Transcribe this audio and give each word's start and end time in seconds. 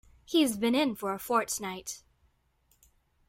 He's 0.25 0.57
been 0.57 0.73
in 0.73 0.95
for 0.95 1.13
a 1.13 1.19
fortnight. 1.19 2.01